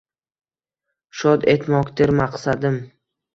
Shod 1.19 1.45
etmokdir 1.53 2.15
maqsadim. 2.21 2.81